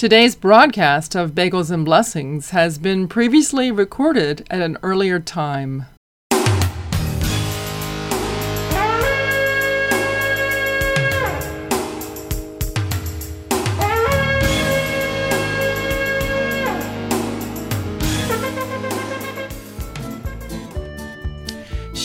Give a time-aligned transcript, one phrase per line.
[0.00, 5.84] Today's broadcast of Bagels and Blessings has been previously recorded at an earlier time.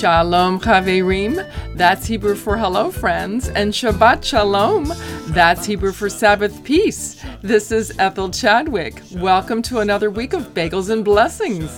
[0.06, 4.94] Shalom Chaverim, that's Hebrew for hello friends, and Shabbat Shalom,
[5.30, 7.20] that's Hebrew for Sabbath peace.
[7.42, 9.02] This is Ethel Chadwick.
[9.14, 11.72] Welcome to another week of Bagels and Blessings.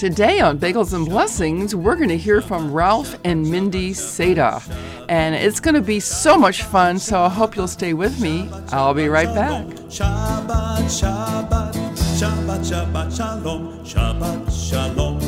[0.00, 4.60] Today on Bagels and Blessings, we're going to hear from Ralph and Mindy Seda.
[5.08, 8.50] And it's going to be so much fun, so I hope you'll stay with me.
[8.72, 9.64] I'll be right back.
[9.86, 11.72] Shabbat, Shabbat,
[12.18, 15.20] Shabbat, Shabbat, Shalom, Shabbat, Shalom,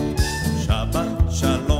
[1.40, 1.79] Shalom,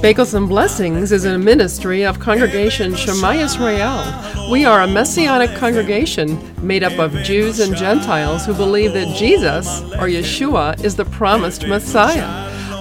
[0.00, 4.48] Bagels and Blessings is a ministry of Congregation Shema Yisrael.
[4.48, 9.82] We are a messianic congregation made up of Jews and Gentiles who believe that Jesus,
[9.94, 12.24] or Yeshua, is the promised Messiah.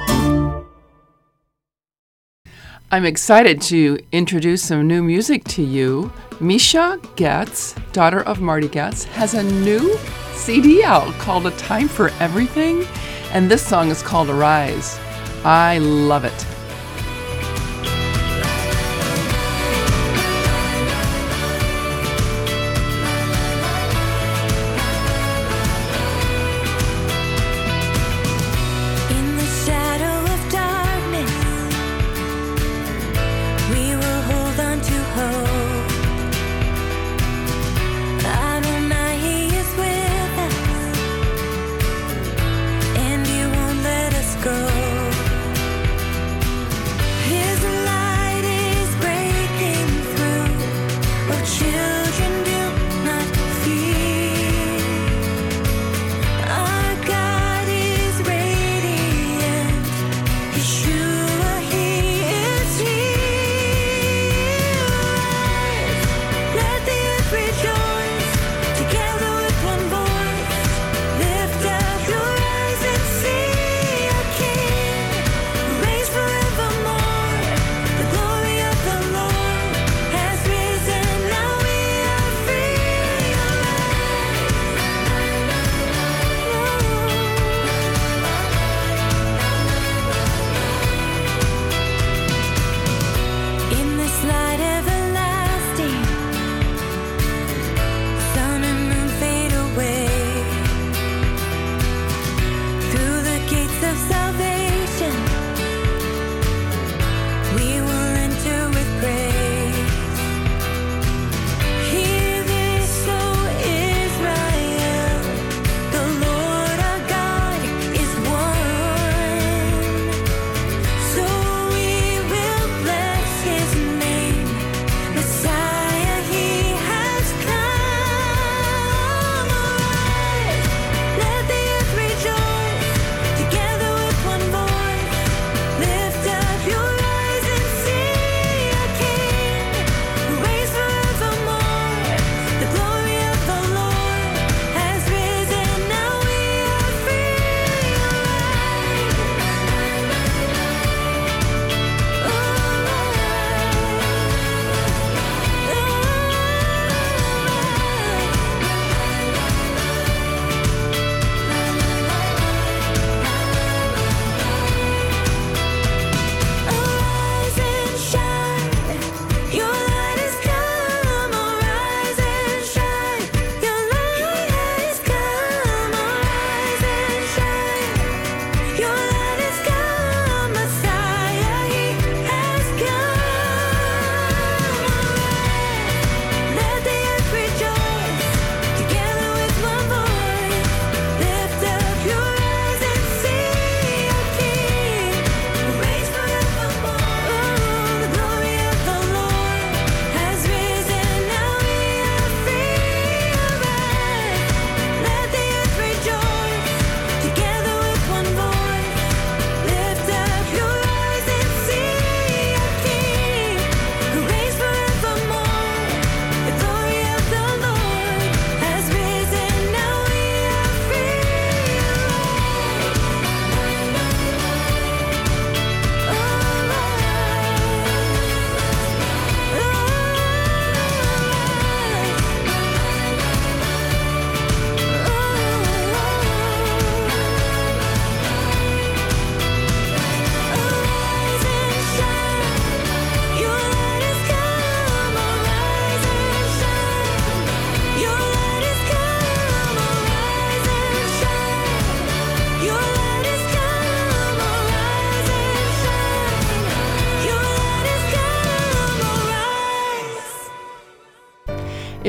[2.93, 6.11] I'm excited to introduce some new music to you.
[6.41, 9.97] Misha Goetz, daughter of Marty Goetz, has a new
[10.33, 12.85] CD out called A Time for Everything,
[13.31, 14.99] and this song is called Arise.
[15.45, 16.60] I love it.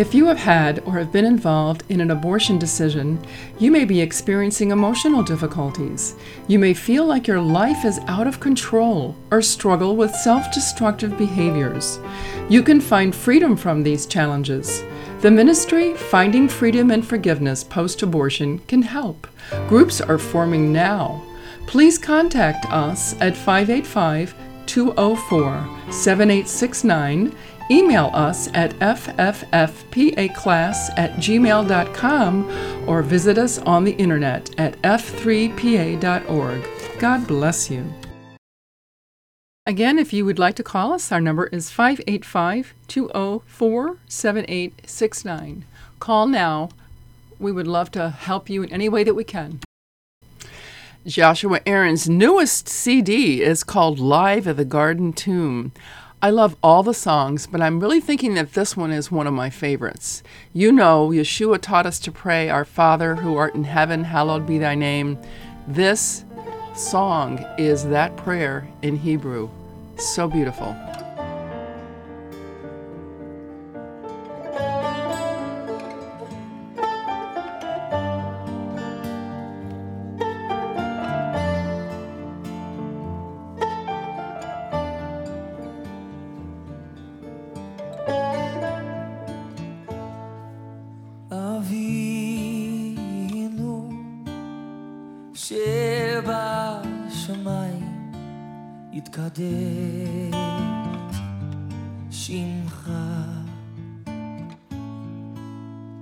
[0.02, 3.24] If you have had or have been involved in an abortion decision,
[3.60, 6.16] you may be experiencing emotional difficulties.
[6.48, 11.16] You may feel like your life is out of control or struggle with self destructive
[11.16, 12.00] behaviors.
[12.48, 14.82] You can find freedom from these challenges.
[15.20, 19.28] The ministry Finding Freedom and Forgiveness Post Abortion can help.
[19.68, 21.22] Groups are forming now.
[21.68, 24.34] Please contact us at 585
[24.66, 27.34] 204 7869
[27.72, 29.56] Email us at fffpaclass
[30.98, 32.50] at gmail.com
[32.86, 36.68] or visit us on the internet at f3pa.org.
[36.98, 37.90] God bless you.
[39.64, 45.64] Again, if you would like to call us, our number is 585 204 7869.
[45.98, 46.68] Call now.
[47.38, 49.60] We would love to help you in any way that we can.
[51.06, 55.72] Joshua Aaron's newest CD is called Live at the Garden Tomb.
[56.24, 59.34] I love all the songs, but I'm really thinking that this one is one of
[59.34, 60.22] my favorites.
[60.52, 64.56] You know, Yeshua taught us to pray, Our Father who art in heaven, hallowed be
[64.58, 65.18] thy name.
[65.66, 66.24] This
[66.76, 69.50] song is that prayer in Hebrew.
[69.96, 70.76] So beautiful.
[99.32, 100.36] מתחדש
[102.10, 102.90] שמך.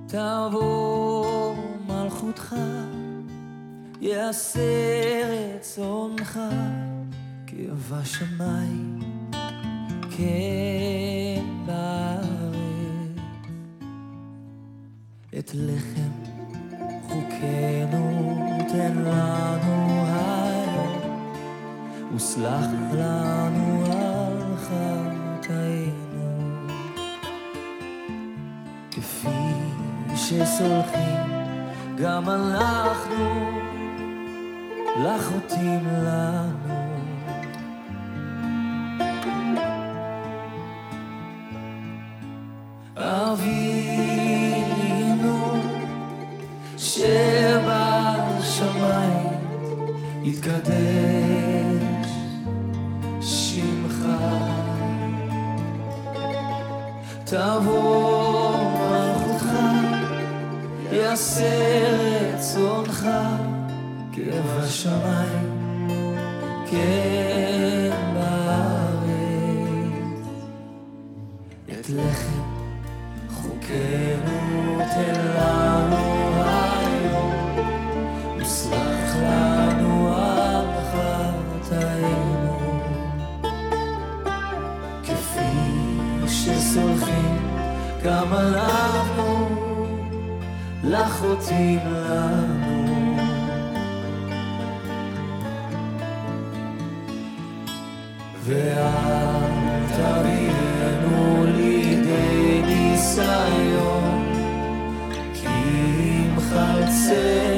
[0.06, 1.54] תבוא
[1.87, 2.56] מלכותך
[4.00, 4.60] יעשה
[5.28, 6.40] רצונך
[7.46, 9.00] כבשמיים
[10.16, 12.60] כן בארץ.
[15.38, 16.30] את לחם
[17.08, 18.37] חוקנו
[18.72, 20.39] תן לנו ה...
[22.14, 25.90] וסלח לנו על חטאינו,
[28.90, 29.29] כפי
[30.17, 31.31] שסולחים
[31.97, 33.50] גם אנחנו
[35.05, 36.81] לחוטאים לנו.
[42.97, 44.21] אבינו
[46.76, 47.31] שבשמיים
[50.23, 51.29] יתקדם
[57.30, 59.46] תבוא מלכותך,
[60.92, 61.44] יעשה
[62.34, 63.08] רצונך
[64.12, 65.50] כבשמיים,
[66.70, 69.10] כן בארץ.
[71.72, 72.42] את לחם
[73.30, 75.60] חוקנו תלך
[88.30, 89.49] גם אנחנו
[90.84, 93.16] לחוצים לנו.
[98.44, 99.50] ואל
[99.96, 104.25] תביאנו לידי ניסיון,
[105.34, 107.50] כי אם חצר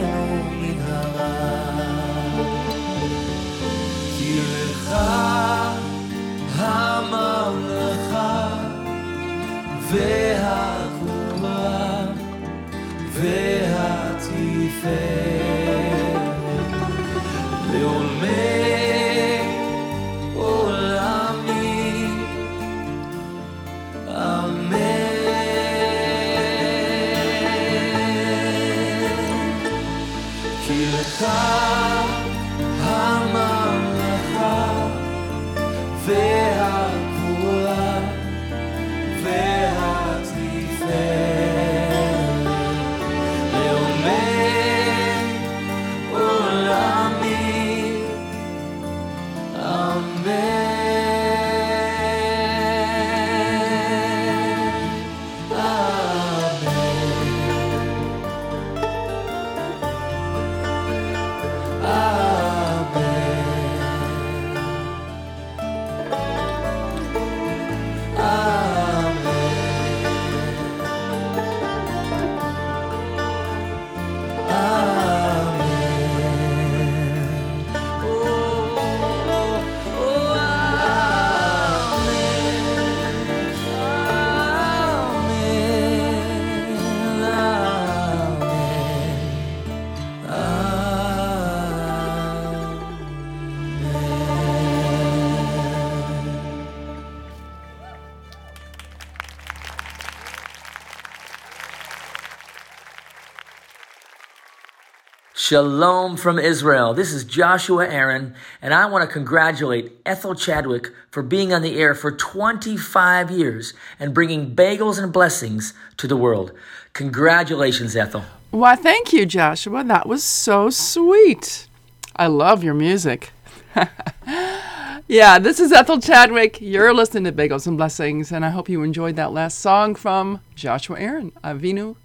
[105.44, 106.94] Shalom from Israel.
[106.94, 111.80] This is Joshua Aaron, and I want to congratulate Ethel Chadwick for being on the
[111.80, 116.52] air for 25 years and bringing bagels and blessings to the world.
[116.92, 118.22] Congratulations, Ethel.
[118.52, 119.82] Why, thank you, Joshua.
[119.82, 121.66] That was so sweet.
[122.14, 123.32] I love your music.
[125.08, 126.60] yeah, this is Ethel Chadwick.
[126.60, 130.38] You're listening to Bagels and Blessings, and I hope you enjoyed that last song from
[130.54, 131.96] Joshua Aaron, Avinu,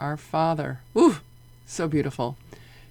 [0.00, 0.80] our Father.
[0.96, 1.18] Ooh,
[1.64, 2.36] so beautiful.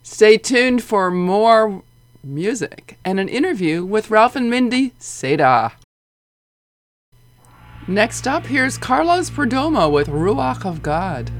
[0.03, 1.83] Stay tuned for more
[2.23, 5.73] music and an interview with Ralph and Mindy Seda.
[7.87, 11.31] Next up, here's Carlos Perdomo with Ruach of God.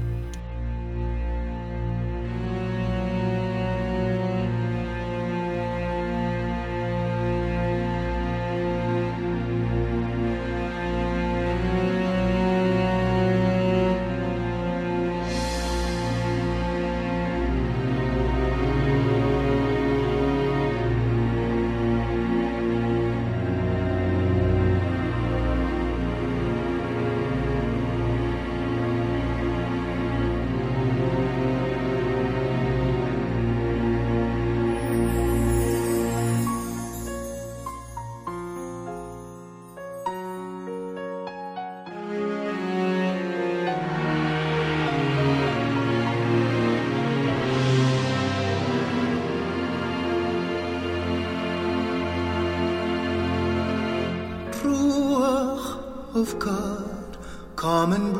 [56.22, 57.16] Of God,
[57.56, 58.14] come and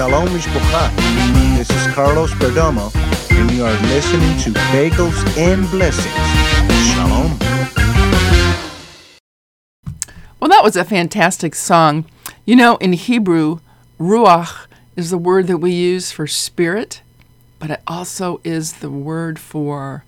[0.00, 1.58] Shalom Mishpocha.
[1.58, 2.90] This is Carlos Perdomo,
[3.32, 6.14] and you are listening to Bagels and Blessings.
[6.88, 7.38] Shalom.
[10.40, 12.06] Well, that was a fantastic song.
[12.46, 13.58] You know, in Hebrew,
[13.98, 17.02] ruach is the word that we use for spirit,
[17.58, 20.06] but it also is the word for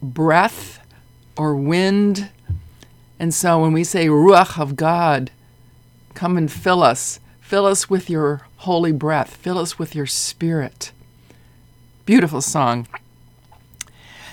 [0.00, 0.86] breath
[1.36, 2.30] or wind.
[3.18, 5.32] And so when we say ruach of God,
[6.14, 10.92] come and fill us, fill us with your holy breath, fill us with your spirit.
[12.04, 12.86] Beautiful song.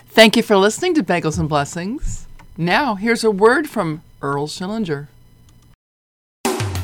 [0.09, 2.27] Thank you for listening to Bagels and Blessings.
[2.57, 5.07] Now, here's a word from Earl Schillinger.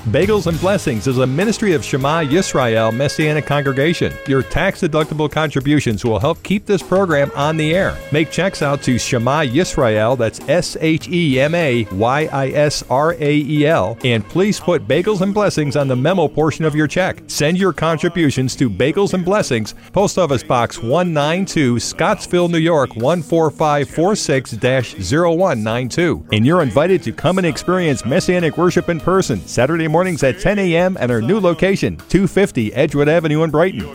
[0.08, 4.12] Bagels and Blessings is a ministry of Shema Yisrael Messianic Congregation.
[4.28, 7.98] Your tax deductible contributions will help keep this program on the air.
[8.12, 12.84] Make checks out to Shema Yisrael, that's S H E M A Y I S
[12.90, 16.76] R A E L, and please put Bagels and Blessings on the memo portion of
[16.76, 17.22] your check.
[17.28, 24.52] Send your contributions to Bagels and Blessings, Post Office Box 192, Scottsville, New York 14546
[24.52, 26.28] 0192.
[26.34, 30.58] And you're invited to come and experience Messianic worship in person Saturday mornings at 10
[30.58, 30.98] a.m.
[31.00, 33.88] at our new location, 250 Edgewood Avenue in Brighton.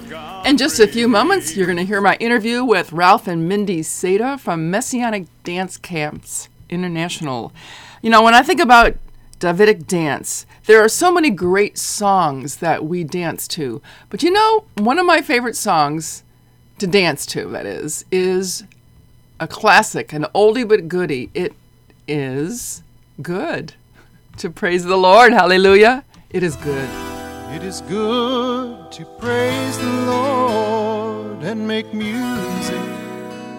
[0.47, 3.81] In just a few moments, you're going to hear my interview with Ralph and Mindy
[3.81, 7.53] Seda from Messianic Dance Camps International.
[8.01, 8.95] You know, when I think about
[9.41, 13.83] Davidic dance, there are so many great songs that we dance to.
[14.09, 16.23] But you know, one of my favorite songs
[16.79, 18.63] to dance to, that is, is
[19.41, 21.29] a classic, an oldie but goodie.
[21.35, 21.55] It
[22.07, 22.85] is
[23.21, 23.75] good
[24.39, 25.33] to praise the Lord.
[25.33, 26.05] Hallelujah.
[26.31, 26.89] It is good.
[27.55, 32.81] It is good to praise the Lord and make music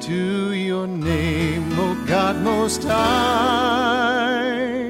[0.01, 4.87] to your name, O God Most High,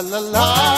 [0.00, 0.72] la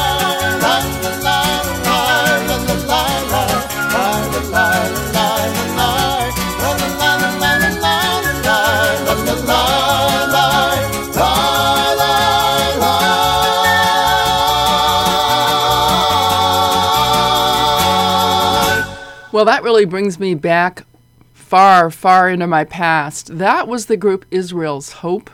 [19.32, 20.86] Well, that really brings me back
[21.32, 23.36] far, far into my past.
[23.36, 25.28] That was the group Israel's Hope.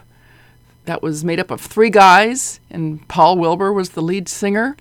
[0.90, 4.76] That was made up of three guys, and Paul Wilbur was the lead singer.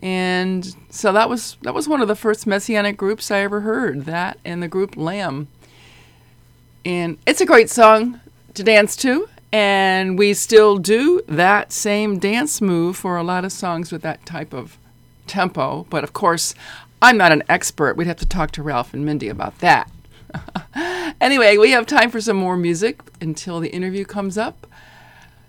[0.00, 4.04] And so that was that was one of the first messianic groups I ever heard.
[4.04, 5.48] That and the group Lamb.
[6.84, 8.20] And it's a great song
[8.52, 13.50] to dance to, and we still do that same dance move for a lot of
[13.50, 14.76] songs with that type of
[15.26, 15.86] tempo.
[15.88, 16.54] But of course,
[17.00, 17.96] I'm not an expert.
[17.96, 19.90] We'd have to talk to Ralph and Mindy about that.
[21.22, 24.66] anyway, we have time for some more music until the interview comes up.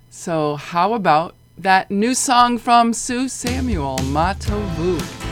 [0.09, 5.24] So, how about that new song from Sue Samuel, Matovu?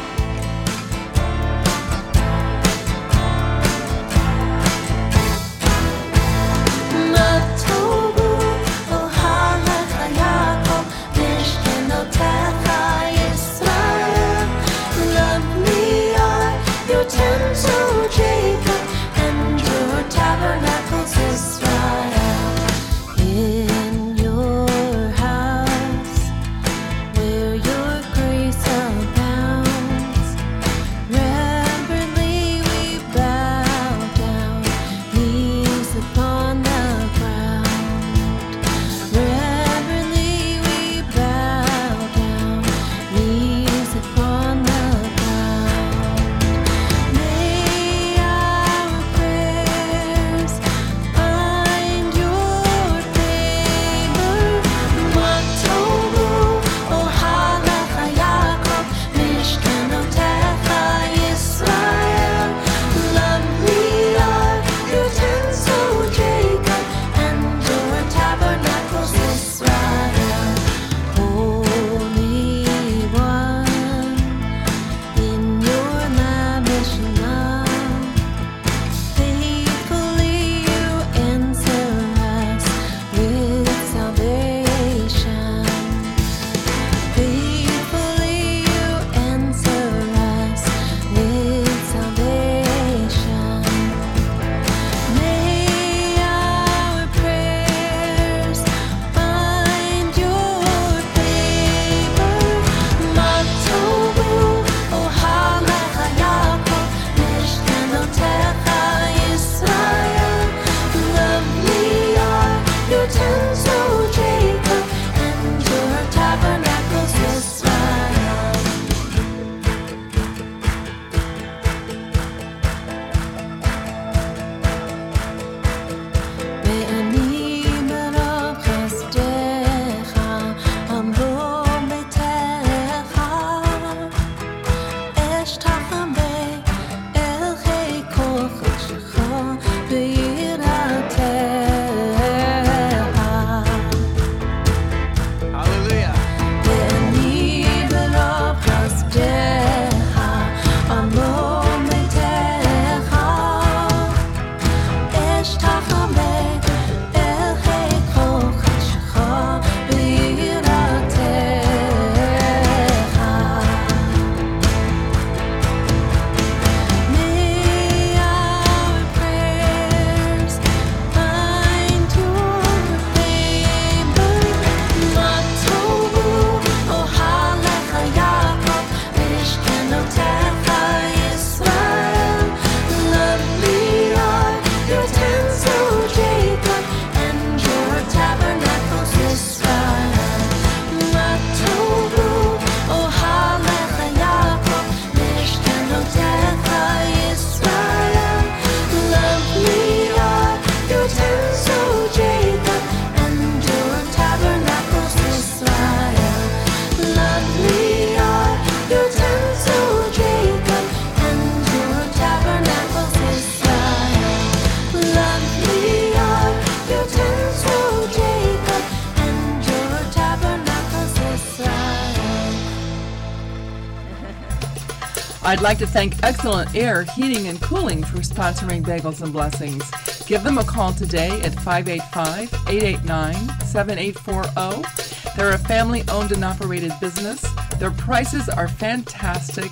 [225.64, 229.90] Like to thank Excellent Air Heating and Cooling for sponsoring Bagels and Blessings.
[230.26, 233.34] Give them a call today at 585 889
[233.66, 235.38] 7840.
[235.38, 237.46] They're a family owned and operated business.
[237.80, 239.72] Their prices are fantastic.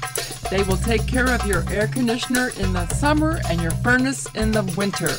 [0.49, 4.53] They will take care of your air conditioner in the summer and your furnace in
[4.53, 5.11] the winter.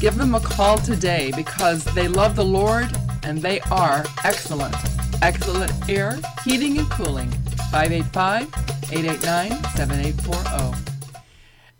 [0.00, 2.88] Give them a call today because they love the Lord
[3.24, 4.74] and they are excellent.
[5.20, 7.30] Excellent Air Heating and Cooling.
[7.70, 10.90] 585 889 7840.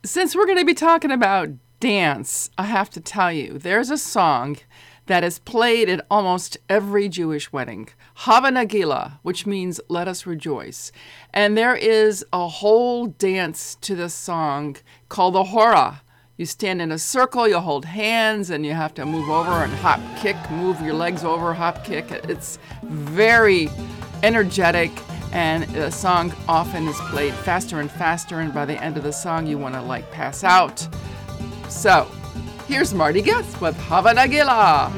[0.05, 3.99] Since we're going to be talking about dance, I have to tell you, there's a
[3.99, 4.57] song
[5.07, 10.93] that is played at almost every Jewish wedding, Hava Nagila, which means let us rejoice.
[11.33, 14.77] And there is a whole dance to this song
[15.11, 16.01] called the Hora.
[16.39, 19.73] You stand in a circle, you hold hands, and you have to move over and
[19.75, 22.11] hop kick, move your legs over, hop kick.
[22.11, 23.69] It's very
[24.23, 24.91] energetic
[25.35, 29.13] and the song often is played faster and faster and by the end of the
[29.13, 30.87] song you want to like pass out.
[31.69, 32.09] So
[32.69, 34.91] here's marty Goetz with hava nagila.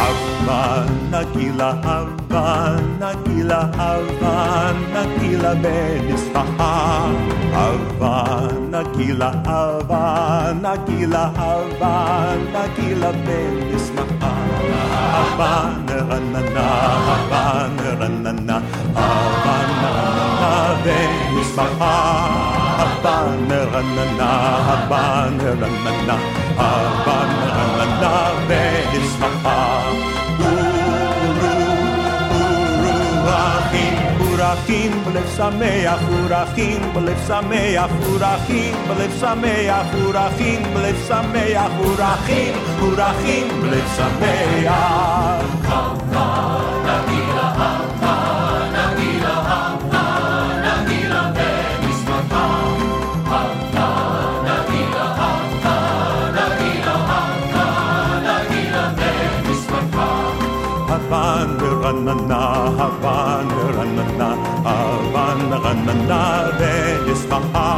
[0.00, 6.72] Hava nagila hava nagila hava nagila benisfaha
[7.52, 11.94] hava nagila hava nagila hava
[12.54, 14.21] nagila benisfaha
[15.14, 15.96] Havana,
[17.08, 18.56] Havana, ranana,
[18.94, 20.52] Havana, ranana,
[20.84, 21.94] Venice, Maha.
[22.78, 24.30] Havana, ranana,
[24.68, 26.16] Havana, ranana,
[26.60, 28.12] Havana, ranana,
[28.48, 29.58] Venice, Maha.
[29.62, 30.11] Uru,
[34.52, 42.54] urachim, b'lev sameach, urachim, b'lev sameach, urachim, b'lev sameach, urachim, b'lev sameach, urachim,
[42.86, 45.42] urachim, b'lev sameach.
[60.92, 62.41] Havana, ranana,
[65.92, 67.68] Havana, ranana, Venisfaha.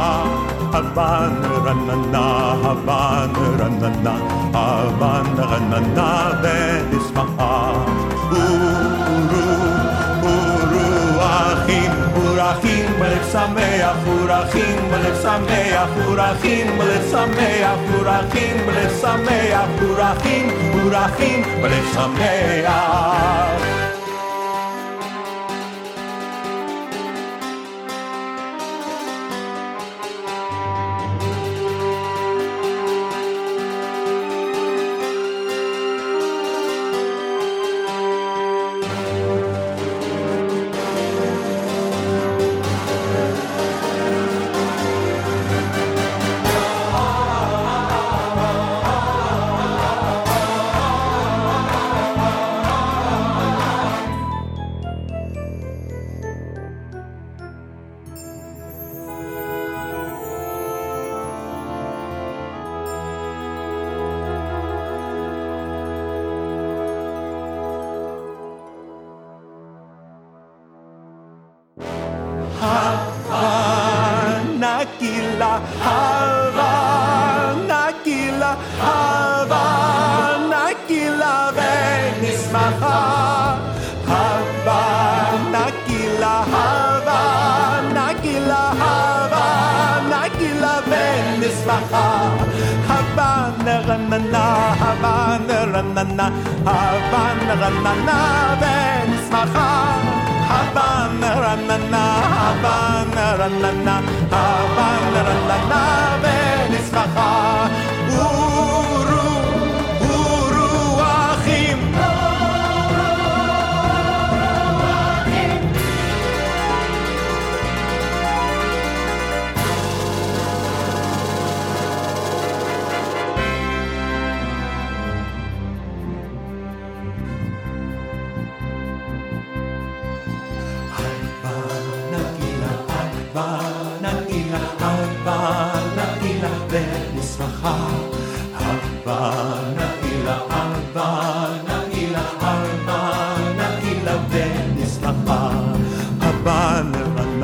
[0.71, 2.25] Havana, ranana,
[2.63, 4.15] Havana, ranana,
[4.55, 6.09] Havana, ranana,
[6.41, 7.53] Venisfaha.
[8.31, 9.45] Uru,
[10.31, 10.85] uru,
[11.27, 20.45] achim, urachim, b'lev sameach, urachim, b'lev sameach, urachim, b'lev sameach, urachim, b'lev sameach, urachim,
[20.83, 21.85] urachim, b'lev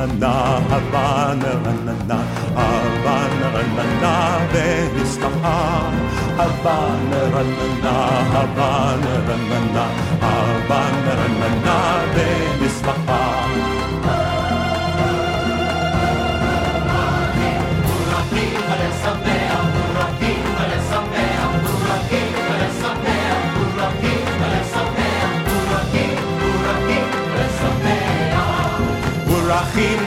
[0.02, 2.18] Ranana, Havana, ranana,
[2.58, 4.14] Havana, ranana,
[4.52, 5.56] Venice, Maha.
[6.38, 7.94] Havana, ranana,
[8.34, 9.84] Havana, ranana,
[10.24, 11.76] Havana, ranana,
[12.14, 12.61] Venice, Maha.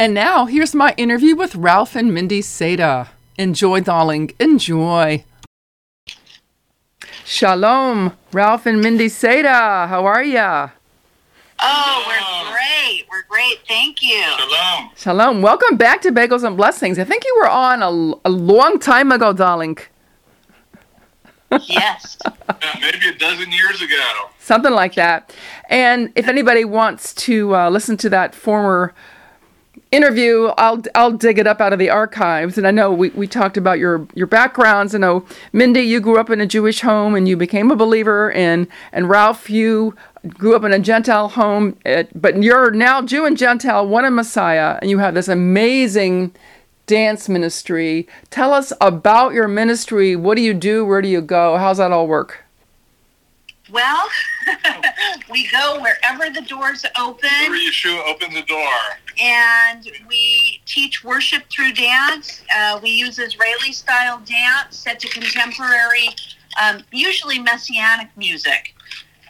[0.00, 3.08] And now here's my interview with Ralph and Mindy Seda.
[3.36, 4.30] Enjoy, darling.
[4.38, 5.24] Enjoy.
[7.24, 9.88] Shalom, Ralph and Mindy Seda.
[9.88, 10.70] How are ya?
[11.58, 13.06] Oh, we're great.
[13.10, 13.58] We're great.
[13.66, 14.22] Thank you.
[14.38, 14.90] Shalom.
[14.96, 15.42] Shalom.
[15.42, 17.00] Welcome back to Bagels and Blessings.
[17.00, 17.88] I think you were on a,
[18.24, 19.78] a long time ago, darling.
[21.66, 22.18] Yes.
[22.62, 24.02] Yeah, maybe a dozen years ago.
[24.40, 25.34] Something like that.
[25.68, 28.94] And if anybody wants to uh, listen to that former
[29.90, 32.58] interview, I'll I'll dig it up out of the archives.
[32.58, 34.94] And I know we, we talked about your your backgrounds.
[34.94, 38.32] I know Mindy, you grew up in a Jewish home and you became a believer,
[38.32, 39.94] and and Ralph, you
[40.26, 44.14] grew up in a Gentile home, uh, but you're now Jew and Gentile, one in
[44.14, 46.34] Messiah, and you have this amazing
[46.86, 48.08] dance ministry.
[48.30, 50.16] Tell us about your ministry.
[50.16, 50.84] What do you do?
[50.84, 51.56] Where do you go?
[51.56, 52.44] How's that all work?
[53.70, 54.08] Well,
[55.30, 58.68] we go wherever the doors open, Where Yeshua opens the door.
[59.20, 62.42] and we teach worship through dance.
[62.54, 66.08] Uh, we use Israeli style dance set to contemporary,
[66.62, 68.74] um, usually messianic music.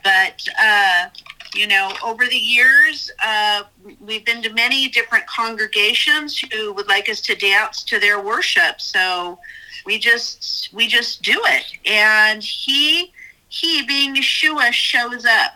[0.05, 1.07] But uh,
[1.55, 3.63] you know, over the years, uh,
[4.01, 8.81] we've been to many different congregations who would like us to dance to their worship.
[8.81, 9.39] So
[9.85, 13.13] we just we just do it, and he
[13.49, 15.53] he being Yeshua shows up.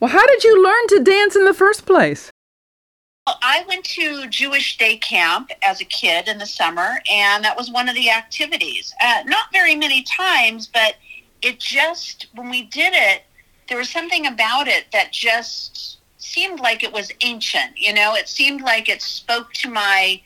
[0.00, 2.30] Well, how did you learn to dance in the first place?
[3.26, 7.56] Well, I went to Jewish day camp as a kid in the summer, and that
[7.56, 8.92] was one of the activities.
[9.00, 10.96] Uh, not very many times, but
[11.40, 13.22] it just, when we did it,
[13.68, 17.78] there was something about it that just seemed like it was ancient.
[17.78, 20.20] You know, it seemed like it spoke to my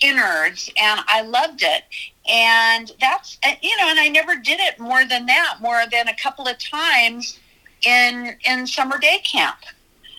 [0.00, 1.84] innards, and I loved it.
[2.28, 6.16] And that's, you know, and I never did it more than that, more than a
[6.16, 7.38] couple of times
[7.84, 9.58] in in summer day camp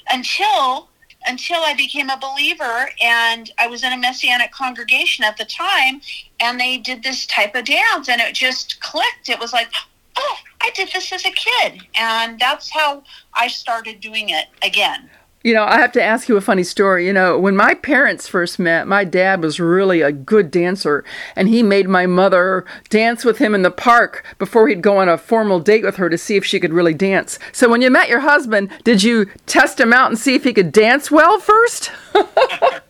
[0.09, 0.89] until
[1.25, 6.01] until I became a believer and I was in a messianic congregation at the time
[6.39, 9.29] and they did this type of dance and it just clicked.
[9.29, 9.69] It was like,
[10.17, 11.81] oh, I did this as a kid.
[11.95, 15.09] And that's how I started doing it again.
[15.43, 17.05] You know, I have to ask you a funny story.
[17.05, 21.03] You know, when my parents first met, my dad was really a good dancer,
[21.35, 25.09] and he made my mother dance with him in the park before he'd go on
[25.09, 27.39] a formal date with her to see if she could really dance.
[27.51, 30.53] So when you met your husband, did you test him out and see if he
[30.53, 31.91] could dance well first?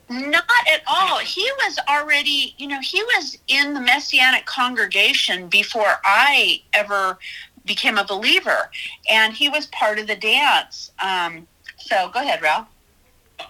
[0.09, 1.17] Not at all.
[1.17, 7.17] He was already, you know, he was in the Messianic congregation before I ever
[7.65, 8.69] became a believer,
[9.09, 10.91] and he was part of the dance.
[10.99, 11.47] Um,
[11.85, 12.67] so go ahead, Ralph.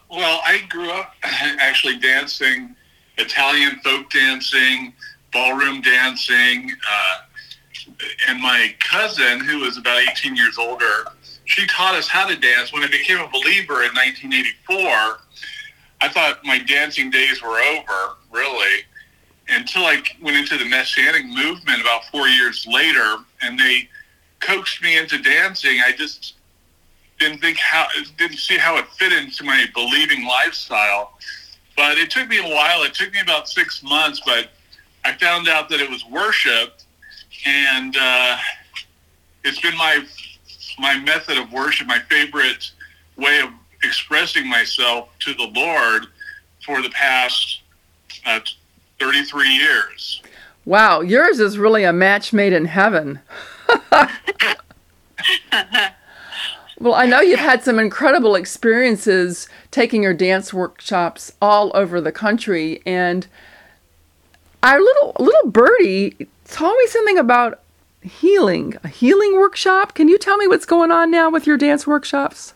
[0.10, 2.76] Well, I grew up actually dancing
[3.18, 4.94] Italian folk dancing,
[5.32, 7.18] ballroom dancing, uh,
[8.28, 11.06] and my cousin, who was about 18 years older,
[11.46, 12.72] she taught us how to dance.
[12.74, 15.20] When I became a believer in 1984,
[16.02, 18.84] I thought my dancing days were over, really,
[19.50, 23.90] until I went into the Messianic movement about four years later, and they
[24.40, 25.82] coaxed me into dancing.
[25.86, 26.36] I just
[27.20, 27.88] didn't think how
[28.18, 31.18] didn't see how it fit into my believing lifestyle.
[31.76, 32.84] But it took me a while.
[32.84, 34.50] It took me about six months, but
[35.06, 36.80] I found out that it was worship,
[37.46, 38.38] and uh,
[39.44, 40.06] it's been my
[40.80, 42.72] my method of worship, my favorite
[43.18, 43.50] way of
[43.84, 46.08] expressing myself to the Lord
[46.66, 47.62] for the past
[48.26, 48.40] uh,
[49.00, 50.22] 33 years.
[50.66, 53.20] Wow, yours is really a match made in heaven.
[56.80, 62.12] well, I know you've had some incredible experiences taking your dance workshops all over the
[62.12, 63.28] country, and
[64.62, 67.62] our little little birdie told me something about
[68.02, 69.94] healing, a healing workshop.
[69.94, 72.54] Can you tell me what's going on now with your dance workshops?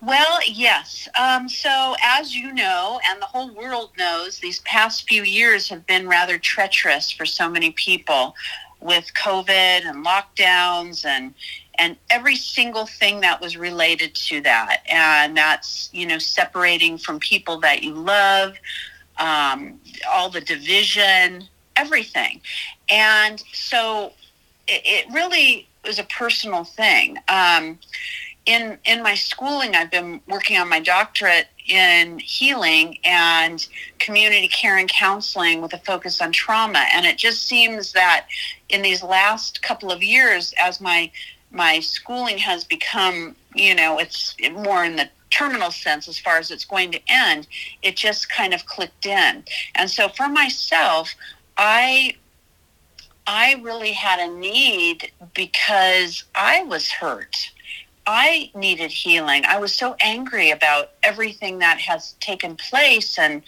[0.00, 1.08] Well, yes.
[1.18, 5.86] Um, so, as you know, and the whole world knows, these past few years have
[5.86, 8.36] been rather treacherous for so many people
[8.80, 11.34] with COVID and lockdowns and
[11.78, 14.82] and every single thing that was related to that.
[14.88, 18.56] And that's, you know, separating from people that you love,
[19.18, 19.80] um,
[20.12, 21.44] all the division,
[21.76, 22.40] everything.
[22.90, 24.12] And so
[24.66, 27.18] it, it really was a personal thing.
[27.28, 27.78] Um,
[28.46, 33.66] in in my schooling, I've been working on my doctorate in healing and
[33.98, 36.86] community care and counseling with a focus on trauma.
[36.94, 38.26] And it just seems that
[38.70, 41.10] in these last couple of years, as my
[41.50, 46.50] my schooling has become, you know, it's more in the terminal sense as far as
[46.50, 47.46] it's going to end,
[47.82, 49.44] it just kind of clicked in.
[49.74, 51.14] And so for myself,
[51.56, 52.14] I
[53.26, 57.50] I really had a need because I was hurt.
[58.06, 59.44] I needed healing.
[59.44, 63.42] I was so angry about everything that has taken place and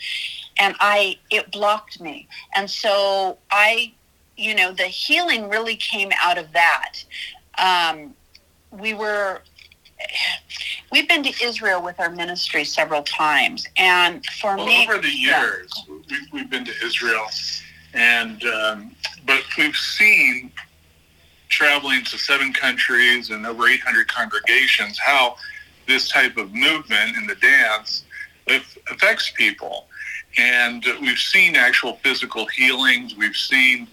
[0.59, 2.29] and I it blocked me.
[2.55, 3.95] And so I
[4.37, 6.97] you know the healing really came out of that.
[7.61, 8.15] Um,
[8.71, 9.43] we were
[10.91, 15.11] we've been to Israel with our ministry several times, and for well, me, over the
[15.11, 15.97] years, yeah.
[16.09, 17.27] we've, we've been to Israel,
[17.95, 18.97] and um,
[19.27, 20.51] but we've seen
[21.49, 25.37] traveling to seven countries and over 800 congregations how
[25.87, 28.05] this type of movement in the dance
[28.91, 29.87] affects people.
[30.39, 33.89] And we've seen actual physical healings, we've seen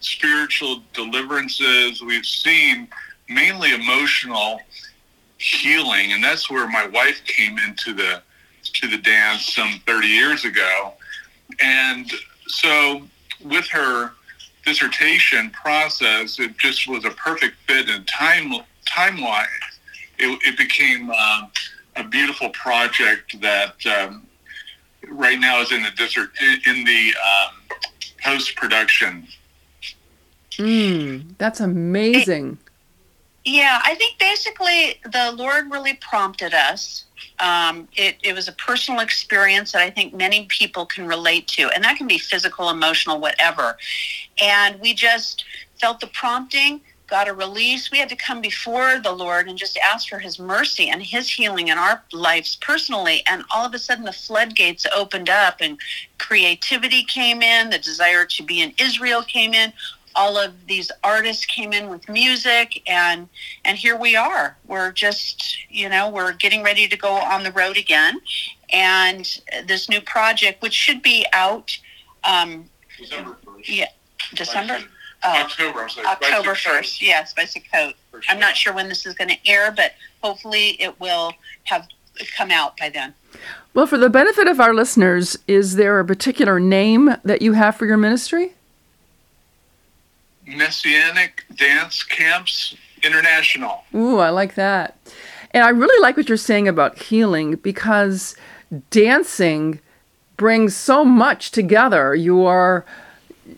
[0.00, 2.88] spiritual deliverances, we've seen
[3.34, 4.60] mainly emotional
[5.38, 8.22] healing, and that's where my wife came into the
[8.62, 10.94] to the dance some 30 years ago.
[11.60, 12.10] And
[12.46, 13.02] so
[13.44, 14.12] with her
[14.64, 18.52] dissertation process, it just was a perfect fit and time
[18.86, 19.48] time wise.
[20.18, 21.50] It, it became um,
[21.96, 24.26] a beautiful project that um,
[25.08, 26.30] right now is in the dissert
[26.66, 27.78] in the um,
[28.22, 29.26] post production.
[30.52, 32.58] Mm, that's amazing.
[33.44, 37.04] Yeah, I think basically the Lord really prompted us.
[37.40, 41.68] Um, it, it was a personal experience that I think many people can relate to,
[41.70, 43.76] and that can be physical, emotional, whatever.
[44.40, 45.44] And we just
[45.80, 47.90] felt the prompting, got a release.
[47.90, 51.28] We had to come before the Lord and just ask for His mercy and His
[51.28, 53.24] healing in our lives personally.
[53.28, 55.78] And all of a sudden, the floodgates opened up, and
[56.18, 59.72] creativity came in, the desire to be in Israel came in
[60.14, 63.28] all of these artists came in with music and
[63.64, 64.56] and here we are.
[64.66, 68.20] We're just you know we're getting ready to go on the road again.
[68.72, 71.78] And this new project which should be out
[72.24, 73.68] um, December 1st.
[73.68, 73.86] yeah
[74.34, 74.78] December?
[75.24, 77.94] Oh, October I'm sorry, October 1st yes by Sukkot
[78.28, 78.72] I'm not sure.
[78.72, 79.92] when this is going to air but
[80.22, 81.32] hopefully it will
[81.64, 81.86] have
[82.36, 83.14] come out by then.
[83.74, 87.76] Well for the benefit of our listeners is there a particular name that you have
[87.76, 88.54] for your ministry
[90.46, 93.84] Messianic Dance Camps International.
[93.94, 94.96] Ooh, I like that.
[95.52, 98.34] And I really like what you're saying about healing because
[98.90, 99.80] dancing
[100.36, 102.14] brings so much together.
[102.14, 102.86] You are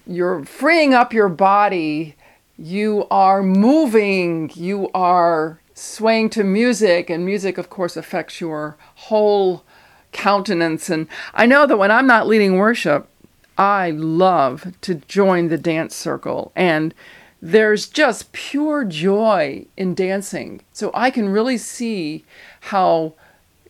[0.06, 2.16] you're freeing up your body,
[2.56, 9.64] you are moving, you are swaying to music and music of course affects your whole
[10.12, 13.08] countenance and I know that when I'm not leading worship,
[13.56, 16.94] I love to join the dance circle, and
[17.40, 20.62] there's just pure joy in dancing.
[20.72, 22.24] So I can really see
[22.60, 23.14] how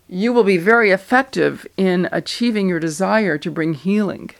[0.08, 4.30] you will be very effective in achieving your desire to bring healing.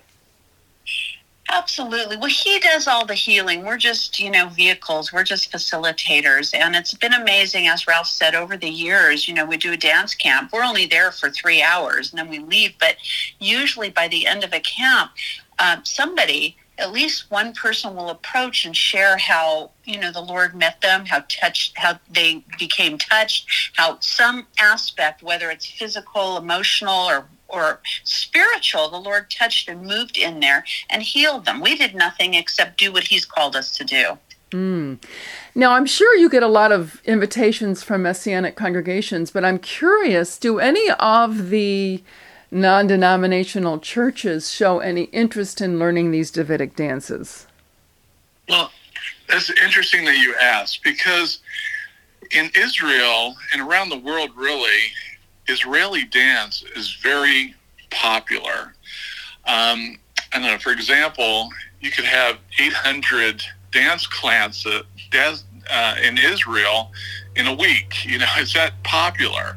[1.57, 2.16] Absolutely.
[2.16, 3.64] Well, he does all the healing.
[3.64, 5.12] We're just, you know, vehicles.
[5.12, 6.52] We're just facilitators.
[6.52, 9.28] And it's been amazing, as Ralph said, over the years.
[9.28, 10.50] You know, we do a dance camp.
[10.52, 12.74] We're only there for three hours and then we leave.
[12.80, 12.96] But
[13.38, 15.12] usually by the end of a camp,
[15.61, 20.57] uh, somebody, at least one person will approach and share how, you know, the Lord
[20.57, 27.09] met them, how touched, how they became touched, how some aspect, whether it's physical, emotional,
[27.09, 31.61] or or spiritual, the Lord touched and moved in there and healed them.
[31.61, 34.18] We did nothing except do what He's called us to do.
[34.51, 35.03] Mm.
[35.55, 40.38] Now, I'm sure you get a lot of invitations from Messianic congregations, but I'm curious
[40.38, 42.03] do any of the
[42.55, 47.47] non denominational churches show any interest in learning these Davidic dances?
[48.49, 48.70] Well,
[49.28, 51.40] it's interesting that you ask because
[52.30, 54.78] in Israel and around the world, really,
[55.49, 57.55] Israeli dance is very
[57.90, 58.74] popular.
[59.47, 59.99] Um,
[60.32, 64.82] I don't know, for example, you could have 800 dance clans uh,
[65.70, 66.92] uh, in Israel
[67.36, 67.95] in a week.
[68.05, 69.57] You know, it's that popular.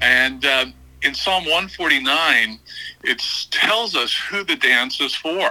[0.00, 0.66] And uh,
[1.02, 2.58] in Psalm 149,
[3.04, 5.50] it tells us who the dance is for.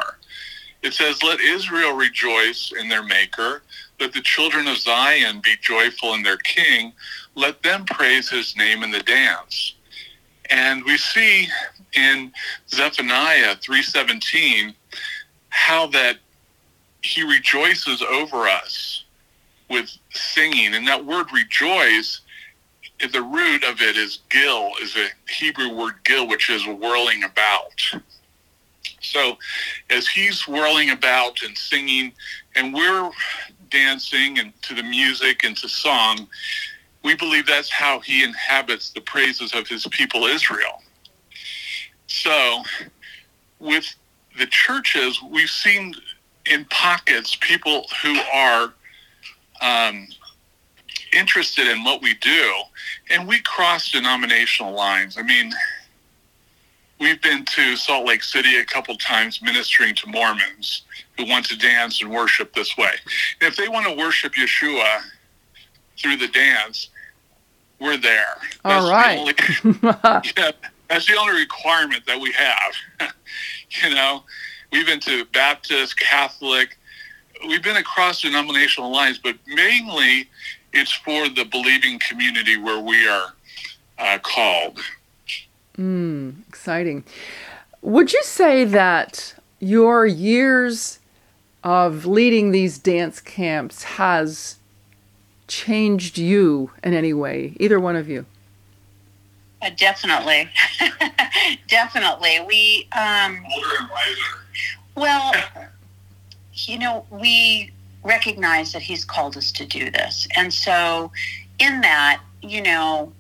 [0.81, 3.61] It says, Let Israel rejoice in their Maker.
[4.01, 6.91] Let the children of Zion be joyful in their King
[7.35, 9.75] let them praise his name in the dance.
[10.49, 11.47] And we see
[11.93, 12.33] in
[12.67, 14.73] Zephaniah 3:17
[15.49, 16.17] how that
[17.03, 19.03] he rejoices over us
[19.69, 22.21] with singing and that word rejoice
[23.11, 28.01] the root of it is gil, is a Hebrew word gil, which is whirling about.
[28.99, 29.37] So
[29.91, 32.13] as he's whirling about and singing,
[32.55, 33.11] and we're
[33.71, 36.27] dancing and to the music and to song,
[37.03, 40.83] we believe that's how he inhabits the praises of his people Israel.
[42.07, 42.61] So
[43.59, 43.85] with
[44.37, 45.93] the churches, we've seen
[46.45, 48.73] in pockets people who are
[49.61, 50.07] um,
[51.13, 52.53] interested in what we do,
[53.09, 55.17] and we cross denominational lines.
[55.17, 55.51] I mean,
[57.01, 60.83] we've been to Salt Lake City a couple times ministering to Mormons
[61.17, 62.91] who want to dance and worship this way.
[63.41, 65.01] And if they want to worship Yeshua
[65.97, 66.89] through the dance,
[67.79, 68.37] we're there.
[68.63, 69.35] All right.
[69.35, 69.79] The only,
[70.37, 70.51] yeah,
[70.87, 73.11] that's the only requirement that we have.
[73.83, 74.23] you know,
[74.71, 76.77] we've been to Baptist, Catholic,
[77.47, 80.29] we've been across denominational lines, but mainly
[80.73, 83.33] it's for the believing community where we are
[83.97, 84.79] uh, called.
[85.77, 87.03] Mm, exciting.
[87.81, 90.99] Would you say that your years
[91.63, 94.57] of leading these dance camps has
[95.47, 98.25] changed you in any way, either one of you?
[99.61, 100.49] Uh, definitely,
[101.67, 102.39] definitely.
[102.47, 103.43] We um,
[104.95, 105.33] well,
[106.53, 107.71] you know, we
[108.03, 111.11] recognize that he's called us to do this, and so
[111.59, 113.13] in that, you know,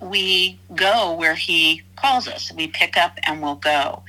[0.00, 2.52] we go where he calls us.
[2.52, 4.02] We pick up and we'll go.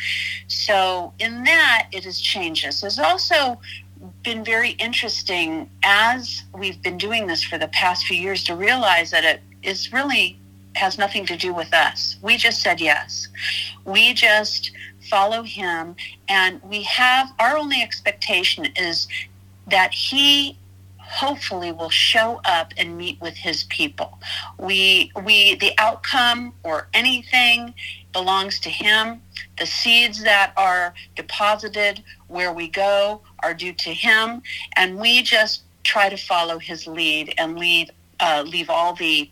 [0.48, 2.84] So in that, it has changed us.
[2.84, 3.60] It's also
[4.24, 9.12] been very interesting as we've been doing this for the past few years to realize
[9.12, 10.40] that it is really
[10.76, 12.18] has nothing to do with us.
[12.22, 13.28] We just said yes.
[13.86, 14.72] We just
[15.10, 15.96] follow him
[16.30, 19.08] and we have our only expectation is
[19.68, 20.58] that he
[21.12, 24.18] hopefully will show up and meet with his people.
[24.58, 27.74] We we the outcome or anything
[28.14, 29.22] belongs to him.
[29.60, 34.42] The seeds that are deposited where we go are due to him
[34.78, 39.30] and we just try to follow his lead and lead uh, leave all the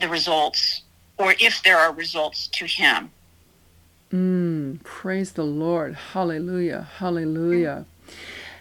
[0.00, 0.82] the results
[1.18, 3.10] or if there are results to him.
[4.10, 5.94] Mm, praise the Lord.
[5.94, 6.88] Hallelujah.
[6.98, 7.86] Hallelujah.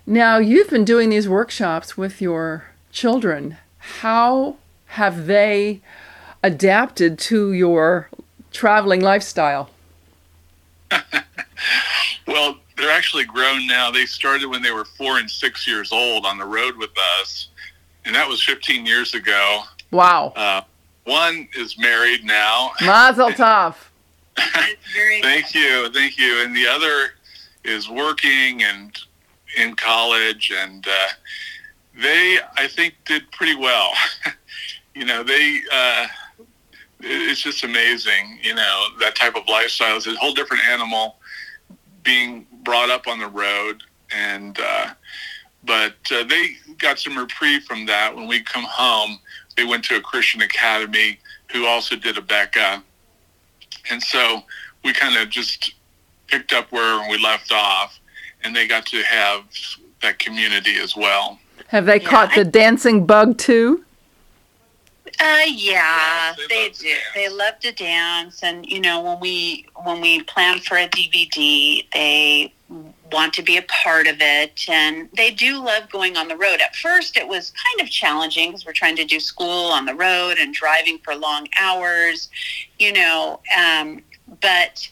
[0.06, 3.58] Now, you've been doing these workshops with your children.
[3.78, 5.82] How have they
[6.44, 8.10] adapted to your
[8.52, 9.70] traveling lifestyle?
[12.28, 13.92] Well, they're actually grown now.
[13.92, 17.50] They started when they were four and six years old on the road with us,
[18.06, 19.64] and that was 15 years ago.
[19.92, 20.34] Wow.
[20.36, 20.62] Uh,
[21.04, 22.72] one is married now.
[22.82, 23.76] Mazel tov.
[24.38, 26.44] Thank you, thank you.
[26.44, 27.12] And the other
[27.64, 28.98] is working and
[29.58, 31.08] in college, and uh,
[32.00, 33.92] they, I think, did pretty well.
[34.96, 35.62] you know, they.
[35.72, 36.08] Uh,
[37.04, 38.40] it's just amazing.
[38.44, 41.18] You know, that type of lifestyle is a whole different animal.
[42.04, 43.84] Being brought up on the road,
[44.16, 44.94] and uh,
[45.64, 49.20] but uh, they got some reprieve from that when we come home.
[49.56, 51.20] They went to a Christian academy
[51.52, 52.84] who also did a Becca,
[53.92, 54.42] and so
[54.84, 55.74] we kind of just
[56.28, 58.00] picked up where we left off,
[58.44, 59.44] and they got to have
[60.02, 61.40] that community as well.
[61.68, 63.86] Have they caught the dancing bug too?
[65.20, 66.96] Uh, yeah, They they do.
[67.14, 71.86] They love to dance, and you know, when we when we plan for a DVD,
[71.94, 72.54] they
[73.12, 76.62] want to be a part of it, and they do love going on the road.
[76.62, 79.94] At first, it was kind of challenging because we're trying to do school on the
[79.94, 82.30] road and driving for long hours,
[82.80, 83.42] you know.
[83.58, 84.02] Um,
[84.42, 84.90] but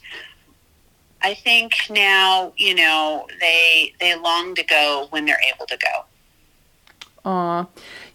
[1.22, 6.04] I think now, you know, they they long to go when they're able to go.
[7.24, 7.66] Aw.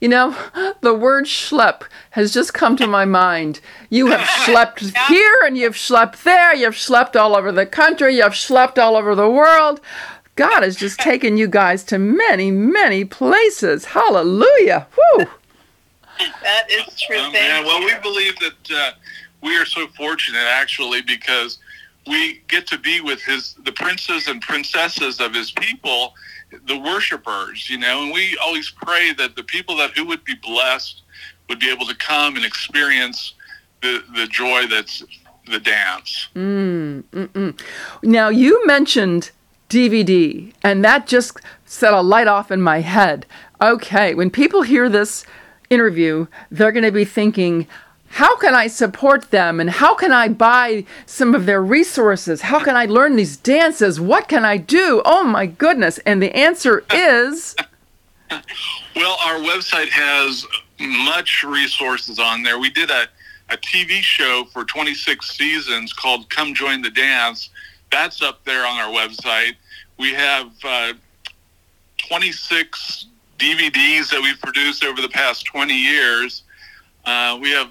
[0.01, 0.36] You know,
[0.82, 3.62] the word schlep has just come to my mind.
[3.89, 6.56] You have schlepped here and you've schlepped there.
[6.56, 8.18] You've schlepped all over the country.
[8.18, 9.80] You've schlepped all over the world.
[10.36, 13.86] God has just taken you guys to many, many places.
[13.86, 14.88] Hallelujah.
[14.95, 15.28] Whew.
[16.43, 17.18] That is true.
[17.18, 17.66] Oh, Thank man.
[17.66, 18.91] Well, we believe that uh,
[19.41, 21.60] we are so fortunate, actually, because
[22.08, 26.14] we get to be with his the princes and princesses of his people,
[26.68, 27.70] the worshipers.
[27.70, 31.01] You know, and we always pray that the people that who would be blessed
[31.49, 33.34] would be able to come and experience
[33.82, 35.03] the the joy that's
[35.47, 36.28] the dance.
[36.36, 37.62] Mm, mm, mm.
[38.03, 39.32] Now, you mentioned
[39.70, 43.26] DVD, and that just set a light off in my head.
[43.62, 45.26] Okay, when people hear this
[45.70, 47.68] interview, they're going to be thinking,
[48.16, 49.59] how can I support them?
[49.59, 52.43] And how can I buy some of their resources?
[52.43, 53.99] How can I learn these dances?
[53.99, 55.01] What can I do?
[55.03, 55.97] Oh my goodness.
[56.05, 57.57] And the answer is
[58.95, 60.45] Well, our website has
[60.80, 62.57] much resources on there.
[62.57, 63.07] We did a
[63.49, 67.49] a TV show for 26 seasons called Come Join the Dance.
[67.91, 69.55] That's up there on our website.
[69.99, 70.93] We have uh,
[71.97, 73.07] 26
[73.38, 76.43] DVDs that we've produced over the past 20 years.
[77.05, 77.70] Uh, we have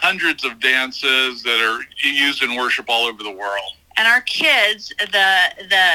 [0.00, 3.72] hundreds of dances that are used in worship all over the world.
[3.96, 5.36] And our kids, the
[5.68, 5.90] the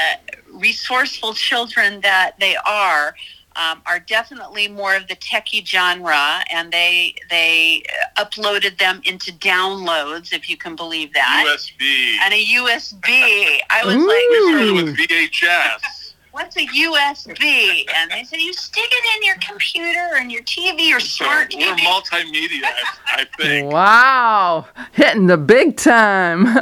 [0.54, 3.16] resourceful children that they are,
[3.56, 7.84] um, are definitely more of the techie genre, and they they
[8.18, 12.18] uploaded them into downloads, if you can believe that, USB.
[12.24, 13.60] and a USB.
[13.70, 14.06] I was Ooh.
[14.06, 16.05] We started like, with VHS.
[16.36, 20.94] "What's a USB?" And they said, "You stick it in your computer and your TV
[20.94, 23.72] or So smart we're TV." multimedia, I, I think.
[23.72, 26.44] Wow, hitting the big time.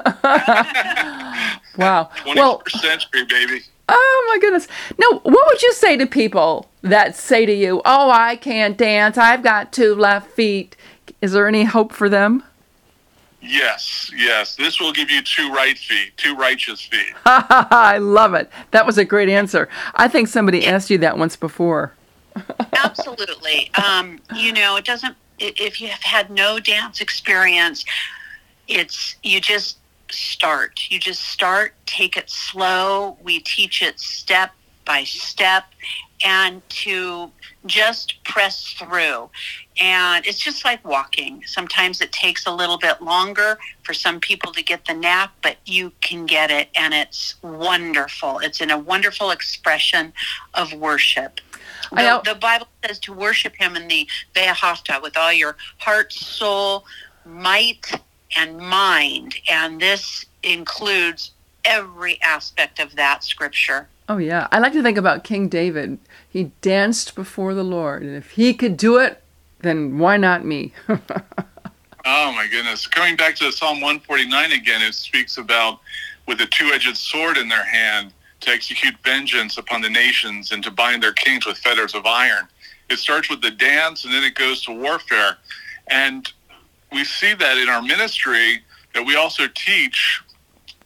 [1.78, 2.10] wow.
[2.26, 3.62] 21st Well, century, baby.
[3.90, 4.68] oh my goodness.
[5.00, 9.18] Now, what would you say to people that say to you, "Oh, I can't dance.
[9.18, 10.76] I've got two left feet."
[11.22, 12.44] Is there any hope for them?
[13.46, 14.56] Yes, yes.
[14.56, 17.14] This will give you two right feet, two righteous feet.
[17.26, 18.50] I love it.
[18.72, 19.68] That was a great answer.
[19.96, 21.94] I think somebody asked you that once before.
[22.84, 23.70] Absolutely.
[23.76, 25.16] Um, you know, it doesn't.
[25.40, 27.84] If you have had no dance experience,
[28.70, 29.78] it's you just
[30.10, 30.80] start.
[30.90, 31.74] You just start.
[31.86, 33.18] Take it slow.
[33.22, 34.52] We teach it step
[34.86, 35.66] by step,
[36.24, 37.32] and to
[37.66, 39.30] just press through.
[39.80, 41.44] And it's just like walking.
[41.46, 45.58] Sometimes it takes a little bit longer for some people to get the nap, but
[45.66, 48.40] you can get it, and it's wonderful.
[48.40, 50.14] It's in a wonderful expression
[50.54, 51.42] of worship.
[51.92, 56.86] The, the Bible says to worship Him in the V'ahavta with all your heart, soul,
[57.26, 57.92] might,
[58.36, 59.36] and mind.
[59.50, 61.32] And this includes
[61.66, 63.88] every aspect of that scripture.
[64.10, 65.98] Oh yeah, I like to think about King David.
[66.34, 69.22] He danced before the Lord, and if he could do it,
[69.60, 70.74] then why not me?
[72.06, 72.86] Oh my goodness.
[72.86, 75.80] Coming back to Psalm 149 again, it speaks about
[76.28, 78.12] with a two edged sword in their hand
[78.42, 82.46] to execute vengeance upon the nations and to bind their kings with fetters of iron.
[82.90, 85.38] It starts with the dance and then it goes to warfare.
[85.88, 86.30] And
[86.92, 88.62] we see that in our ministry
[88.94, 90.22] that we also teach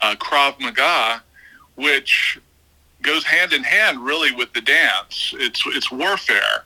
[0.01, 1.23] uh, Krav Maga,
[1.73, 2.39] which
[3.01, 5.33] goes hand in hand really with the dance.
[5.37, 6.63] It's, it's warfare.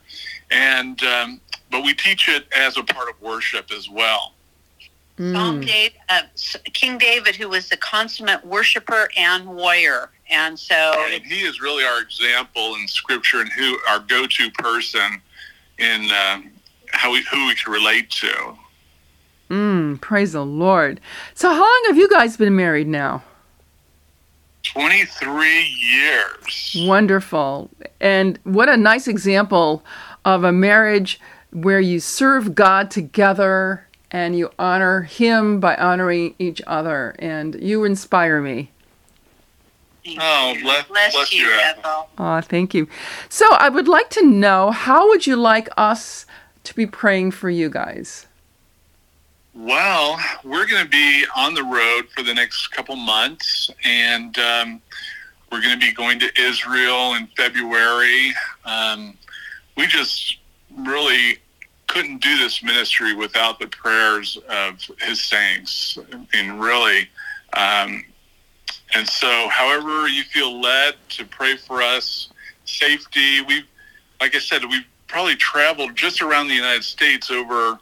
[0.50, 4.34] And, um, but we teach it as a part of worship as well.
[5.18, 6.24] Psalm Dave, uh,
[6.74, 10.10] King David, who was the consummate worshiper and warrior.
[10.32, 15.22] And so And he is really our example in Scripture and who our go-to person
[15.78, 16.42] in uh,
[16.92, 18.58] how we who we can relate to.
[19.50, 21.00] mm, praise the Lord.
[21.36, 23.22] So how long have you guys been married now?
[24.74, 26.78] Twenty-three years.
[26.88, 27.70] Wonderful.
[28.00, 29.84] And what a nice example
[30.24, 31.20] of a marriage
[31.52, 37.84] where you serve God together and you honor him by honoring each other and you
[37.84, 38.72] inspire me.
[40.20, 41.80] Oh, bless, bless, bless you, you, Ethel.
[41.80, 42.10] Ethel.
[42.18, 42.88] Aw, thank you.
[43.30, 46.26] So I would like to know how would you like us
[46.64, 48.26] to be praying for you guys?
[49.54, 54.82] Well, we're going to be on the road for the next couple months, and um,
[55.52, 58.32] we're going to be going to Israel in February.
[58.64, 59.18] Um,
[59.76, 60.38] we just
[60.78, 61.38] really
[61.88, 65.98] couldn't do this ministry without the prayers of His saints,
[66.34, 67.10] and really.
[67.52, 68.06] Um,
[68.96, 72.30] and so, however you feel led to pray for us,
[72.64, 73.42] safety.
[73.42, 73.68] We've,
[74.22, 77.78] like I said, we've probably traveled just around the United States over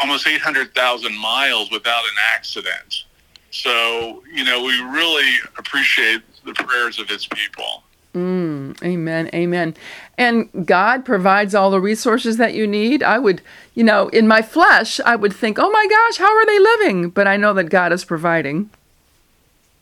[0.00, 3.04] almost 800,000 miles without an accident.
[3.50, 7.82] So, you know, we really appreciate the prayers of his people.
[8.14, 9.74] Mm, amen, amen.
[10.16, 13.02] And God provides all the resources that you need.
[13.02, 13.42] I would,
[13.74, 17.10] you know, in my flesh, I would think, oh my gosh, how are they living?
[17.10, 18.70] But I know that God is providing.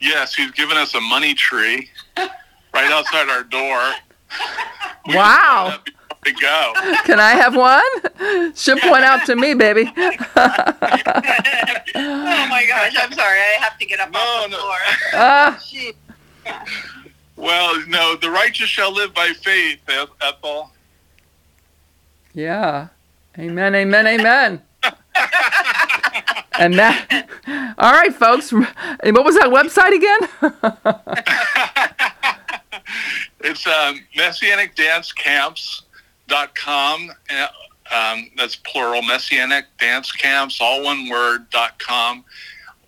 [0.01, 3.81] Yes, he's given us a money tree right outside our door.
[5.07, 5.79] We Wow.
[6.33, 7.03] Got up before we go.
[7.05, 7.83] Can I have one?
[8.55, 9.91] Ship one out to me, baby.
[9.97, 10.13] oh
[12.49, 13.39] my gosh, I'm sorry.
[13.41, 14.59] I have to get up No, off the no.
[14.59, 14.77] floor.
[15.67, 15.93] Gee.
[17.37, 20.71] Well, no, the righteous shall live by faith, Eth- Ethel.
[22.33, 22.89] yeah.
[23.39, 24.63] Amen, amen, amen.
[26.59, 27.27] and that,
[27.77, 28.51] all right, folks.
[28.51, 28.75] What
[29.25, 30.21] was that website again?
[33.41, 34.01] It's um,
[36.29, 37.11] messianicdancecamps.com.
[37.31, 37.47] Uh,
[37.95, 42.25] Um, that's plural, Messianic Dance Camps, all one word, dot com.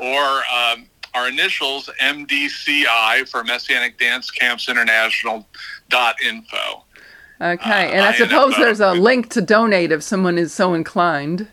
[0.00, 5.46] Or um, our initials, MDCI, for Messianic Dance Camps International
[5.88, 6.82] dot info.
[7.40, 10.74] Okay, Uh, and I I suppose there's a link to donate if someone is so
[10.74, 11.46] inclined.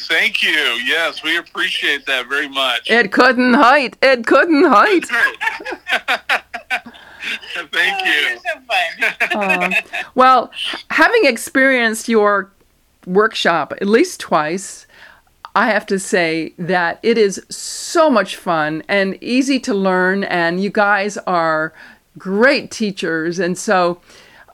[0.00, 0.50] Thank you.
[0.84, 2.90] Yes, we appreciate that very much.
[2.90, 3.96] It couldn't hide.
[4.02, 5.04] It couldn't hide.
[7.72, 8.38] Thank you.
[8.38, 9.70] so fun.
[9.70, 9.70] Uh,
[10.14, 10.50] well,
[10.90, 12.50] having experienced your
[13.06, 14.86] workshop at least twice,
[15.54, 20.62] I have to say that it is so much fun and easy to learn, and
[20.62, 21.72] you guys are
[22.18, 23.38] great teachers.
[23.38, 24.00] And so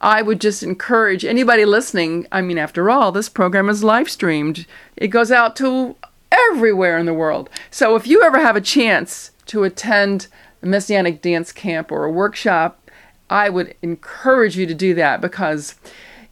[0.00, 2.26] I would just encourage anybody listening.
[2.30, 4.66] I mean, after all, this program is live streamed,
[4.96, 5.96] it goes out to
[6.30, 7.50] everywhere in the world.
[7.70, 10.28] So if you ever have a chance to attend
[10.62, 12.90] a Messianic dance camp or a workshop,
[13.28, 15.74] I would encourage you to do that because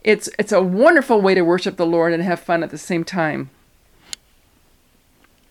[0.03, 3.05] it's it's a wonderful way to worship the Lord and have fun at the same
[3.05, 3.51] time.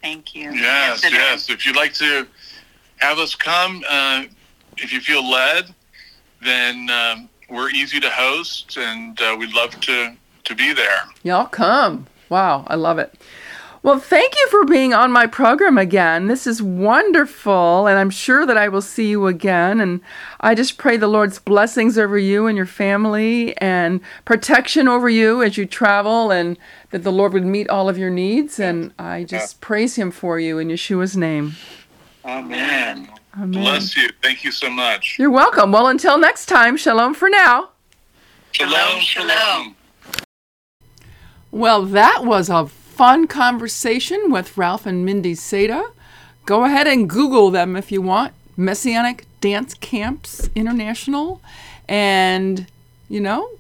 [0.02, 0.52] Thank you.
[0.54, 1.50] Yes, it yes.
[1.50, 2.26] If you'd like to
[2.98, 4.24] have us come, uh,
[4.78, 5.74] if you feel led,
[6.42, 10.16] then um, we're easy to host, and uh, we'd love to
[10.46, 11.04] to be there.
[11.24, 12.08] Y'all come.
[12.30, 13.20] Wow, I love it.
[13.82, 16.28] Well, thank you for being on my program again.
[16.28, 19.80] This is wonderful, and I'm sure that I will see you again.
[19.80, 20.02] And
[20.42, 25.42] I just pray the Lord's blessings over you and your family and protection over you
[25.42, 26.58] as you travel, and
[26.92, 28.60] that the Lord would meet all of your needs.
[28.60, 31.54] And I just praise Him for you in Yeshua's name.
[32.26, 33.08] Amen.
[33.36, 33.52] Amen.
[33.52, 34.10] Bless you.
[34.22, 35.16] Thank you so much.
[35.18, 35.72] You're welcome.
[35.72, 37.70] Well, until next time, shalom for now.
[38.52, 39.76] Shalom, Shalom, shalom.
[41.52, 42.68] Well, that was a
[43.00, 45.90] fun conversation with Ralph and Mindy Seda.
[46.46, 48.34] Go ahead and Google them if you want.
[48.58, 51.40] Messianic Dance Camps International.
[51.88, 52.68] And,
[53.08, 53.52] you know,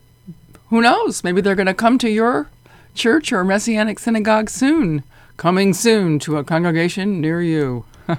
[0.70, 1.24] who knows?
[1.24, 2.50] Maybe they're going to come to your
[2.94, 5.04] church or Messianic synagogue soon.
[5.38, 7.86] Coming soon to a congregation near you.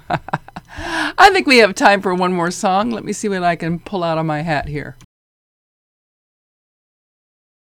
[0.79, 2.93] I think we have time for one more song.
[2.93, 4.97] Let me see what I can pull out of my hat here.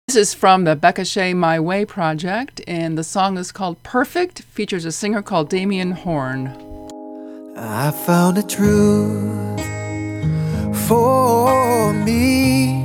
[0.10, 4.42] This is from the Becca Shea My Way project, and the song is called Perfect,
[4.42, 6.48] features a singer called Damian Horn.
[7.56, 9.60] I found a truth
[10.88, 12.82] for me.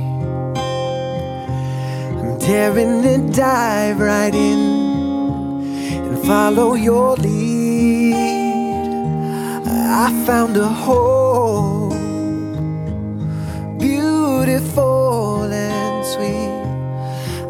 [2.19, 5.63] I'm daring to dive right in
[5.93, 8.13] and follow your lead.
[9.65, 11.89] I found a hope,
[13.79, 16.54] beautiful and sweet.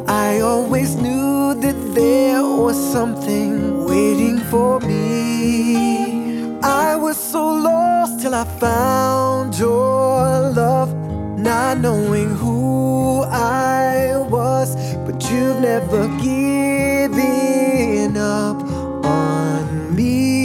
[0.07, 6.59] I always knew that there was something waiting for me.
[6.61, 10.93] I was so lost till I found your love,
[11.39, 14.75] not knowing who I was,
[15.05, 18.61] but you've never given up
[19.03, 20.35] on me.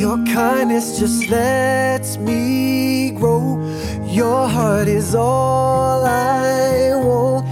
[0.00, 3.58] Your kindness just lets me grow.
[4.06, 7.46] Your heart is all I want,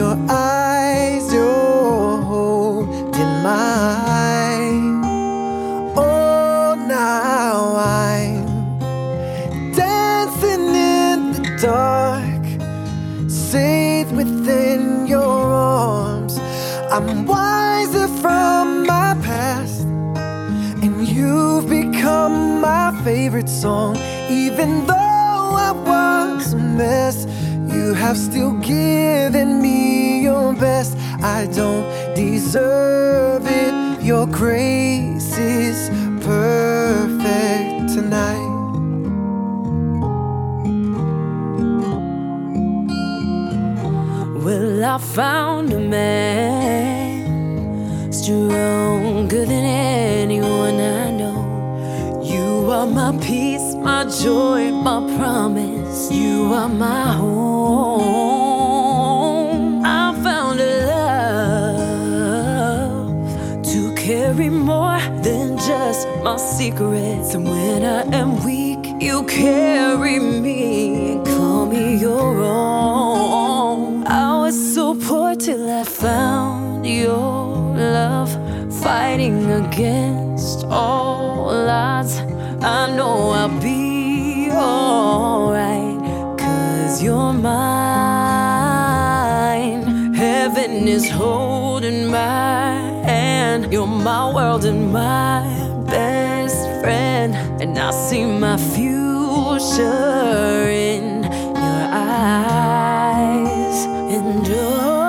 [0.00, 5.04] your eyes, you're holding mine.
[5.94, 8.46] Oh, now I'm
[9.74, 12.44] dancing in the dark,
[13.28, 16.38] safe within your arms.
[16.90, 19.82] I'm wiser from my past.
[20.82, 23.98] And you've become my favorite song.
[24.30, 24.94] Even though
[25.68, 27.26] I was a mess,
[27.90, 30.96] you have still given me your best.
[31.24, 31.84] I don't
[32.14, 34.00] deserve it.
[34.00, 35.90] Your grace is
[36.24, 38.50] perfect tonight.
[44.44, 46.12] Well, I found a man
[48.12, 52.22] stronger than anyone I know.
[52.22, 55.79] You are my peace, my joy, my promise.
[56.10, 58.10] You are my home.
[59.84, 60.86] I found a
[62.02, 67.34] love to carry more than just my secrets.
[67.34, 74.04] And when I am weak, you carry me and call me your own.
[74.06, 78.36] I was so poor till I found your love,
[78.82, 82.20] fighting against all odds.
[82.62, 83.89] I know I'll be
[87.02, 88.60] you're mine.
[90.14, 92.72] Heaven is holding my
[93.04, 93.72] hand.
[93.72, 95.42] You're my world and my
[95.86, 97.34] best friend.
[97.62, 99.88] And I see my future
[100.68, 103.84] in your eyes.
[104.14, 104.99] And oh,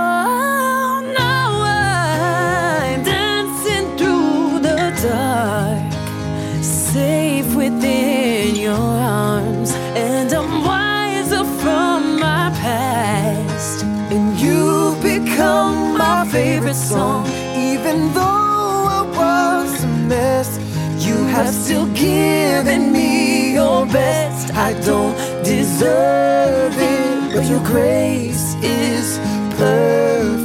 [16.72, 17.28] favorite song.
[17.58, 20.58] even though I was a mess,
[21.06, 24.54] you have still given me your best.
[24.54, 29.18] I don't deserve it, but your grace is
[29.58, 30.41] perfect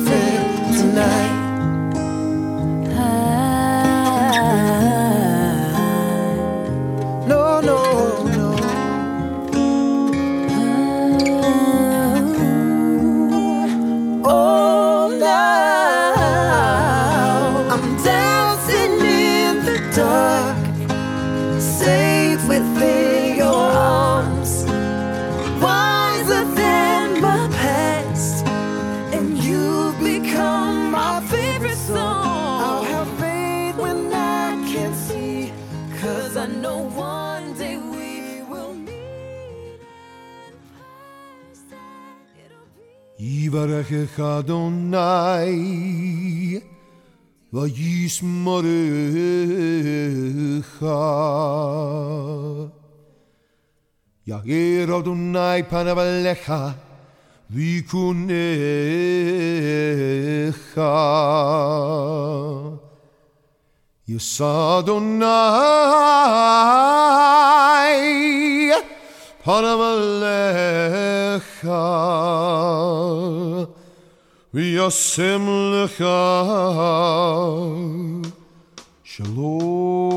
[43.91, 44.97] דרכך אדוני
[47.53, 48.62] וישמרך.
[54.26, 56.53] יאיר אדוני פניו עליך
[57.51, 58.01] ויחנך.
[64.09, 65.26] ישא אדוני
[69.45, 71.66] פניו עליך
[74.56, 76.06] וישם לך
[79.04, 80.12] שלום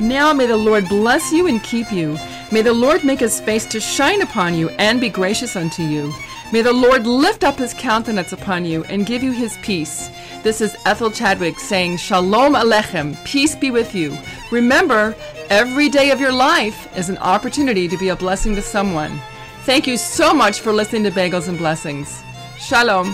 [0.00, 2.16] Now may the Lord bless you and keep you.
[2.50, 6.14] May the Lord make his face to shine upon you and be gracious unto you.
[6.50, 10.08] May the Lord lift up his countenance upon you and give you his peace.
[10.42, 14.16] This is Ethel Chadwick saying, Shalom Alechem, peace be with you.
[14.50, 15.14] Remember,
[15.53, 19.21] every day of your life is an opportunity to be a blessing to someone.
[19.65, 22.23] Thank you so much for listening to Bagels and Blessings.
[22.57, 23.13] Shalom.